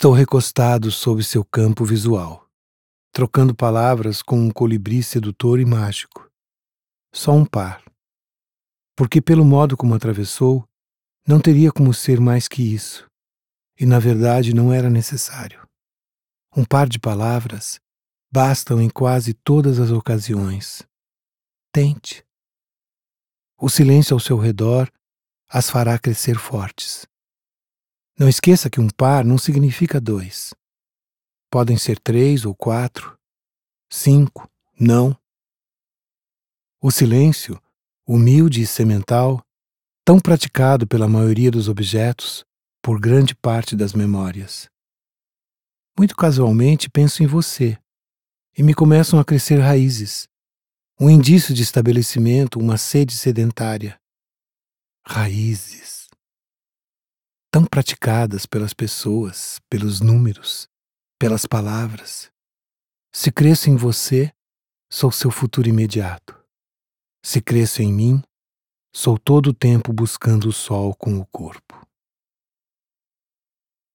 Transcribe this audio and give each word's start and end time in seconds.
Estou 0.00 0.14
recostado 0.14 0.90
sob 0.90 1.22
seu 1.22 1.44
campo 1.44 1.84
visual, 1.84 2.48
trocando 3.12 3.54
palavras 3.54 4.22
com 4.22 4.40
um 4.40 4.50
colibri 4.50 5.02
sedutor 5.02 5.60
e 5.60 5.66
mágico. 5.66 6.26
Só 7.12 7.32
um 7.32 7.44
par. 7.44 7.84
Porque, 8.96 9.20
pelo 9.20 9.44
modo 9.44 9.76
como 9.76 9.94
atravessou, 9.94 10.66
não 11.28 11.38
teria 11.38 11.70
como 11.70 11.92
ser 11.92 12.18
mais 12.18 12.48
que 12.48 12.62
isso, 12.62 13.06
e 13.78 13.84
na 13.84 13.98
verdade 13.98 14.54
não 14.54 14.72
era 14.72 14.88
necessário. 14.88 15.68
Um 16.56 16.64
par 16.64 16.88
de 16.88 16.98
palavras 16.98 17.78
bastam 18.32 18.80
em 18.80 18.88
quase 18.88 19.34
todas 19.34 19.78
as 19.78 19.90
ocasiões. 19.90 20.82
Tente. 21.70 22.24
O 23.60 23.68
silêncio 23.68 24.14
ao 24.14 24.20
seu 24.20 24.38
redor 24.38 24.90
as 25.46 25.68
fará 25.68 25.98
crescer 25.98 26.38
fortes. 26.38 27.09
Não 28.20 28.28
esqueça 28.28 28.68
que 28.68 28.78
um 28.78 28.90
par 28.90 29.24
não 29.24 29.38
significa 29.38 29.98
dois. 29.98 30.52
Podem 31.50 31.78
ser 31.78 31.98
três 31.98 32.44
ou 32.44 32.54
quatro, 32.54 33.18
cinco, 33.90 34.46
não. 34.78 35.18
O 36.82 36.90
silêncio, 36.90 37.58
humilde 38.06 38.60
e 38.60 38.66
semental, 38.66 39.42
tão 40.04 40.20
praticado 40.20 40.86
pela 40.86 41.08
maioria 41.08 41.50
dos 41.50 41.66
objetos, 41.66 42.44
por 42.82 43.00
grande 43.00 43.34
parte 43.34 43.74
das 43.74 43.94
memórias. 43.94 44.68
Muito 45.98 46.14
casualmente 46.14 46.90
penso 46.90 47.22
em 47.22 47.26
você 47.26 47.78
e 48.54 48.62
me 48.62 48.74
começam 48.74 49.18
a 49.18 49.24
crescer 49.24 49.60
raízes, 49.60 50.28
um 51.00 51.08
indício 51.08 51.54
de 51.54 51.62
estabelecimento, 51.62 52.58
uma 52.58 52.76
sede 52.76 53.16
sedentária. 53.16 53.98
Raízes 55.06 55.79
tão 57.50 57.64
praticadas 57.64 58.46
pelas 58.46 58.72
pessoas, 58.72 59.60
pelos 59.68 60.00
números, 60.00 60.68
pelas 61.18 61.44
palavras. 61.46 62.30
Se 63.12 63.32
cresço 63.32 63.68
em 63.68 63.76
você, 63.76 64.32
sou 64.90 65.10
seu 65.10 65.30
futuro 65.30 65.68
imediato. 65.68 66.38
Se 67.24 67.40
cresço 67.40 67.82
em 67.82 67.92
mim, 67.92 68.22
sou 68.94 69.18
todo 69.18 69.48
o 69.48 69.54
tempo 69.54 69.92
buscando 69.92 70.48
o 70.48 70.52
sol 70.52 70.94
com 70.94 71.18
o 71.18 71.26
corpo. 71.26 71.79